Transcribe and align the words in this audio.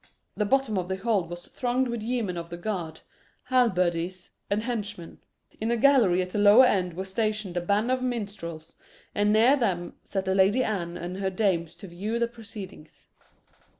The 0.35 0.45
bottom 0.47 0.79
of 0.79 0.87
the 0.89 0.97
hall 0.97 1.27
was 1.27 1.45
thronged 1.45 1.87
with 1.87 2.01
yeomen 2.01 2.35
of 2.35 2.49
the 2.49 2.57
guard, 2.57 3.01
halberdiers, 3.51 4.31
and 4.49 4.63
henchmen. 4.63 5.19
In 5.59 5.69
a 5.69 5.77
gallery 5.77 6.23
at 6.23 6.31
the 6.31 6.39
lower 6.39 6.65
end 6.65 6.95
were 6.95 7.05
stationed 7.05 7.55
a 7.55 7.61
band 7.61 7.91
of 7.91 8.01
minstrels, 8.01 8.75
and 9.13 9.31
near 9.31 9.55
them 9.55 9.93
sat 10.03 10.25
the 10.25 10.33
Lady 10.33 10.63
Anne 10.63 10.97
and 10.97 11.17
her 11.17 11.29
dames 11.29 11.75
to 11.75 11.87
view 11.87 12.17
the 12.17 12.27
proceedings. 12.27 13.09